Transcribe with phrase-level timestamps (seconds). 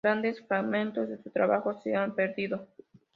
[0.03, 2.65] Grandes fragmentos de su trabajo se han perdido.